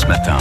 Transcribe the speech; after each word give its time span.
France 0.00 0.08
Matin. 0.08 0.38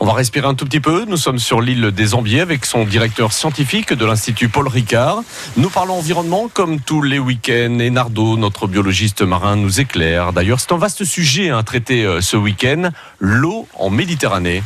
On 0.00 0.04
va 0.04 0.12
respirer 0.12 0.46
un 0.46 0.54
tout 0.54 0.64
petit 0.64 0.80
peu. 0.80 1.04
Nous 1.06 1.16
sommes 1.16 1.38
sur 1.38 1.60
l'île 1.60 1.92
des 1.92 2.14
Ambiers 2.14 2.40
avec 2.40 2.66
son 2.66 2.84
directeur 2.84 3.32
scientifique 3.32 3.92
de 3.92 4.04
l'Institut 4.04 4.48
Paul 4.48 4.68
Ricard. 4.68 5.22
Nous 5.56 5.70
parlons 5.70 5.94
environnement 5.94 6.48
comme 6.52 6.80
tous 6.80 7.00
les 7.00 7.18
week-ends 7.18 7.78
et 7.78 7.90
Nardo, 7.90 8.36
notre 8.36 8.66
biologiste 8.66 9.22
marin, 9.22 9.56
nous 9.56 9.80
éclaire. 9.80 10.32
D'ailleurs, 10.32 10.60
c'est 10.60 10.72
un 10.72 10.78
vaste 10.78 11.04
sujet 11.04 11.50
à 11.50 11.62
traiter 11.62 12.04
euh, 12.04 12.20
ce 12.20 12.36
week-end, 12.36 12.90
l'eau 13.18 13.66
en 13.74 13.88
Méditerranée. 13.88 14.62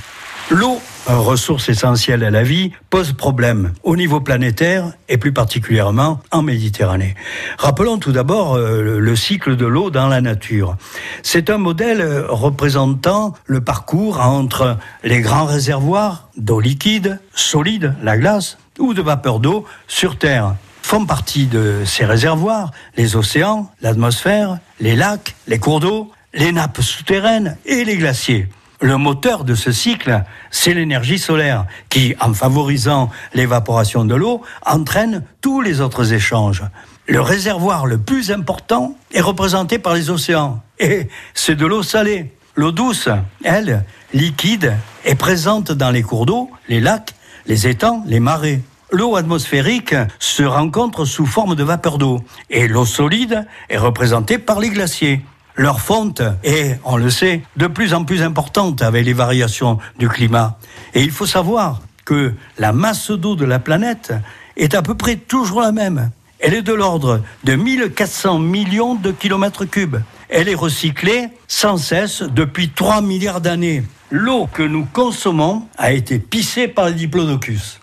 L'eau, 0.51 0.81
ressource 1.07 1.69
essentielle 1.69 2.25
à 2.25 2.31
la 2.31 2.43
vie, 2.43 2.73
pose 2.91 3.13
problème 3.13 3.73
au 3.83 3.97
niveau 3.97 4.21
planétaire 4.21 4.93
et 5.09 5.19
plus 5.19 5.33
particulièrement 5.33 6.21
en 6.31 6.43
Méditerranée. 6.43 7.15
Rappelons 7.59 7.99
tout 7.99 8.13
d'abord 8.13 8.55
euh, 8.55 8.99
le 8.99 9.17
cycle 9.17 9.57
de 9.57 9.67
l'eau 9.67 9.91
dans 9.91 10.09
la 10.09 10.21
nature. 10.21 10.77
C'est 11.23 11.51
un 11.51 11.59
modèle 11.59 12.01
euh, 12.01 12.27
représentant 12.29 13.35
le 13.47 13.61
parcours 13.61 14.21
entre 14.21 14.79
les 15.05 15.21
grands 15.21 15.47
réservoirs 15.47 16.29
d'eau 16.37 16.61
liquide, 16.61 17.19
solide, 17.35 17.95
la 18.03 18.17
glace, 18.17 18.59
ou 18.79 18.95
de 18.95 19.03
vapeur 19.03 19.41
d'eau 19.41 19.65
sur 19.87 20.19
Terre 20.19 20.55
font 20.83 21.07
partie 21.07 21.47
de 21.47 21.83
ces 21.87 22.05
réservoirs 22.05 22.71
les 22.97 23.17
océans, 23.17 23.71
l'atmosphère, 23.81 24.59
les 24.81 24.97
lacs, 24.97 25.35
les 25.47 25.59
cours 25.59 25.81
d'eau, 25.81 26.11
les 26.35 26.53
nappes 26.53 26.81
souterraines 26.81 27.57
et 27.65 27.85
les 27.85 27.97
glaciers. 27.97 28.49
Le 28.83 28.97
moteur 28.97 29.45
de 29.45 29.55
ce 29.55 29.71
cycle, 29.71 30.25
c'est 30.51 30.75
l'énergie 30.75 31.21
solaire 31.21 31.67
qui, 31.89 32.17
en 32.21 32.35
favorisant 32.35 33.11
l'évaporation 33.33 34.05
de 34.05 34.17
l'eau, 34.17 34.43
entraîne 34.67 35.23
tous 35.41 35.61
les 35.61 35.81
autres 35.81 36.13
échanges. 36.13 36.65
Le 37.07 37.21
réservoir 37.21 37.87
le 37.87 37.99
plus 37.99 38.33
important 38.33 38.97
est 39.15 39.21
représenté 39.21 39.79
par 39.79 39.95
les 39.95 40.11
océans 40.11 40.61
et 40.81 41.07
c'est 41.33 41.55
de 41.55 41.65
l'eau 41.65 41.85
salée. 41.85 42.33
L'eau 42.57 42.73
douce, 42.73 43.09
elle, 43.45 43.85
liquide, 44.13 44.75
est 45.05 45.15
présente 45.15 45.71
dans 45.71 45.93
les 45.93 46.03
cours 46.03 46.27
d'eau, 46.27 46.51
les 46.69 46.81
lacs, 46.81 47.15
les 47.47 47.69
étangs, 47.69 48.03
les 48.09 48.19
marais. 48.19 48.63
L'eau 48.91 49.15
atmosphérique 49.15 49.95
se 50.19 50.43
rencontre 50.43 51.05
sous 51.05 51.25
forme 51.25 51.55
de 51.55 51.63
vapeur 51.63 51.99
d'eau 51.99 52.21
et 52.51 52.67
l'eau 52.67 52.85
solide 52.85 53.47
est 53.69 53.79
représentée 53.79 54.39
par 54.39 54.59
les 54.59 54.71
glaciers. 54.71 55.23
Leur 55.57 55.81
fonte 55.81 56.23
est, 56.45 56.79
on 56.85 56.97
le 56.97 57.11
sait, 57.11 57.43
de 57.57 57.67
plus 57.67 57.93
en 57.95 58.05
plus 58.05 58.23
importante 58.23 58.83
avec 58.83 59.05
les 59.05 59.13
variations 59.13 59.79
du 59.99 60.09
climat. 60.09 60.59
Et 60.95 61.03
il 61.03 61.11
faut 61.11 61.27
savoir 61.27 61.83
que 62.05 62.35
la 62.59 62.73
masse 62.73 63.11
d'eau 63.11 63.37
de 63.37 63.45
la 63.45 63.59
planète 63.59 64.13
est 64.57 64.75
à 64.75 64.83
peu 64.83 64.95
près 64.95 65.17
toujours 65.17 65.61
la 65.61 65.73
même. 65.73 66.11
Elle 66.39 66.55
est 66.55 66.63
de 66.63 66.73
l'ordre 66.73 67.21
de 67.45 67.55
1400 67.55 68.39
millions 68.39 68.95
de 68.95 69.13
kilomètres 69.13 69.65
cubes. 69.65 69.99
Elle 70.29 70.49
est 70.49 70.55
recyclée 70.55 71.29
sans 71.47 71.77
cesse 71.77 72.23
depuis 72.23 72.71
3 72.71 73.01
milliards 73.03 73.41
d'années. 73.41 73.85
L'eau 74.11 74.49
que 74.53 74.63
nous 74.63 74.87
consommons 74.93 75.69
a 75.79 75.93
été 75.93 76.19
pissée 76.19 76.67
par 76.67 76.87
les 76.87 76.95
diplodocus. 76.95 77.81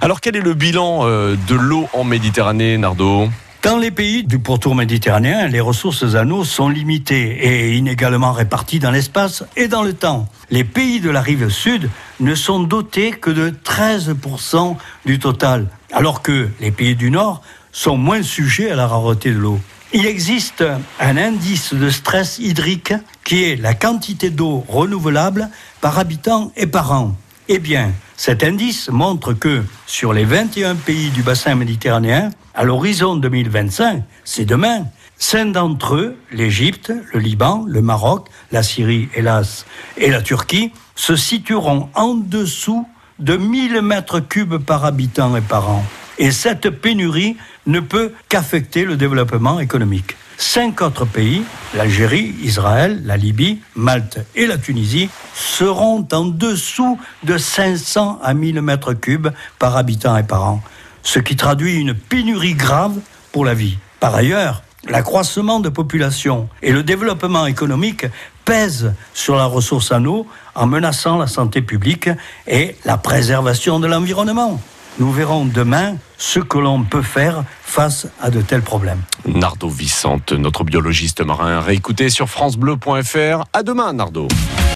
Alors 0.00 0.20
quel 0.20 0.36
est 0.36 0.40
le 0.40 0.54
bilan 0.54 1.00
euh, 1.02 1.36
de 1.48 1.54
l'eau 1.54 1.88
en 1.92 2.04
Méditerranée, 2.04 2.78
Nardo? 2.78 3.28
Dans 3.62 3.76
les 3.76 3.90
pays 3.90 4.22
du 4.22 4.38
pourtour 4.38 4.76
méditerranéen, 4.76 5.48
les 5.48 5.60
ressources 5.60 6.14
en 6.14 6.30
eau 6.30 6.44
sont 6.44 6.68
limitées 6.68 7.38
et 7.42 7.76
inégalement 7.76 8.32
réparties 8.32 8.78
dans 8.78 8.92
l'espace 8.92 9.44
et 9.56 9.66
dans 9.66 9.82
le 9.82 9.94
temps. 9.94 10.28
Les 10.50 10.62
pays 10.62 11.00
de 11.00 11.10
la 11.10 11.20
rive 11.20 11.48
sud 11.48 11.90
ne 12.20 12.34
sont 12.36 12.60
dotés 12.60 13.10
que 13.10 13.30
de 13.30 13.50
13% 13.50 14.76
du 15.04 15.18
total, 15.18 15.66
alors 15.92 16.22
que 16.22 16.48
les 16.60 16.70
pays 16.70 16.94
du 16.94 17.10
nord 17.10 17.42
sont 17.72 17.96
moins 17.96 18.22
sujets 18.22 18.70
à 18.70 18.76
la 18.76 18.86
rareté 18.86 19.32
de 19.32 19.38
l'eau. 19.38 19.58
Il 19.92 20.06
existe 20.06 20.62
un 21.00 21.16
indice 21.16 21.74
de 21.74 21.90
stress 21.90 22.38
hydrique 22.38 22.94
qui 23.24 23.42
est 23.42 23.56
la 23.56 23.74
quantité 23.74 24.30
d'eau 24.30 24.64
renouvelable 24.68 25.48
par 25.80 25.98
habitant 25.98 26.52
et 26.56 26.66
par 26.66 26.92
an. 26.92 27.16
Eh 27.48 27.58
bien, 27.58 27.92
cet 28.16 28.44
indice 28.44 28.88
montre 28.90 29.32
que 29.32 29.62
sur 29.86 30.12
les 30.12 30.24
21 30.24 30.74
pays 30.74 31.10
du 31.10 31.22
bassin 31.22 31.54
méditerranéen, 31.54 32.30
à 32.58 32.64
l'horizon 32.64 33.14
2025, 33.14 34.02
c'est 34.24 34.44
demain, 34.44 34.86
cinq 35.16 35.52
d'entre 35.52 35.94
eux, 35.94 36.16
l'Égypte, 36.32 36.92
le 37.14 37.20
Liban, 37.20 37.64
le 37.68 37.80
Maroc, 37.82 38.26
la 38.50 38.64
Syrie, 38.64 39.08
hélas, 39.14 39.64
et 39.96 40.10
la 40.10 40.22
Turquie, 40.22 40.72
se 40.96 41.14
situeront 41.14 41.88
en 41.94 42.14
dessous 42.14 42.84
de 43.20 43.36
1000 43.36 43.80
mètres 43.82 44.18
cubes 44.18 44.56
par 44.56 44.84
habitant 44.84 45.36
et 45.36 45.40
par 45.40 45.70
an. 45.70 45.84
Et 46.18 46.32
cette 46.32 46.70
pénurie 46.70 47.36
ne 47.68 47.78
peut 47.78 48.12
qu'affecter 48.28 48.84
le 48.84 48.96
développement 48.96 49.60
économique. 49.60 50.16
Cinq 50.36 50.82
autres 50.82 51.04
pays, 51.04 51.42
l'Algérie, 51.76 52.34
Israël, 52.42 53.00
la 53.04 53.16
Libye, 53.16 53.60
Malte 53.76 54.18
et 54.34 54.48
la 54.48 54.58
Tunisie, 54.58 55.10
seront 55.32 56.08
en 56.10 56.24
dessous 56.24 56.98
de 57.22 57.38
500 57.38 58.18
à 58.20 58.34
1000 58.34 58.62
mètres 58.62 58.94
cubes 58.94 59.28
par 59.60 59.76
habitant 59.76 60.16
et 60.16 60.24
par 60.24 60.42
an 60.42 60.60
ce 61.08 61.20
qui 61.20 61.36
traduit 61.36 61.76
une 61.76 61.94
pénurie 61.94 62.52
grave 62.52 62.98
pour 63.32 63.46
la 63.46 63.54
vie. 63.54 63.78
Par 63.98 64.14
ailleurs, 64.14 64.62
l'accroissement 64.90 65.58
de 65.58 65.70
population 65.70 66.50
et 66.60 66.70
le 66.70 66.82
développement 66.82 67.46
économique 67.46 68.04
pèsent 68.44 68.92
sur 69.14 69.34
la 69.34 69.46
ressource 69.46 69.90
en 69.90 70.04
eau 70.04 70.26
en 70.54 70.66
menaçant 70.66 71.16
la 71.16 71.26
santé 71.26 71.62
publique 71.62 72.10
et 72.46 72.76
la 72.84 72.98
préservation 72.98 73.80
de 73.80 73.86
l'environnement. 73.86 74.60
Nous 74.98 75.10
verrons 75.10 75.46
demain 75.46 75.96
ce 76.18 76.40
que 76.40 76.58
l'on 76.58 76.84
peut 76.84 77.00
faire 77.00 77.42
face 77.62 78.06
à 78.20 78.28
de 78.28 78.42
tels 78.42 78.60
problèmes. 78.60 79.00
Nardo 79.26 79.70
Vicente, 79.70 80.32
notre 80.32 80.62
biologiste 80.62 81.24
marin, 81.24 81.60
réécouté 81.60 82.10
sur 82.10 82.28
francebleu.fr. 82.28 83.44
À 83.54 83.62
demain, 83.62 83.94
Nardo. 83.94 84.28